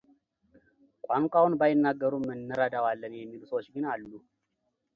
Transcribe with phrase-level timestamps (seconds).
[1.07, 4.05] ቋንቋውን ባይናገሩም እንረዳዋለን የሚሉ ሰዎች ግን አሉ።